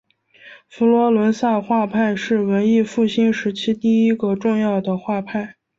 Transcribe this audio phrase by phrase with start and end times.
[0.67, 5.57] 佛罗伦萨画派是文艺复兴时期第一个重要的画派。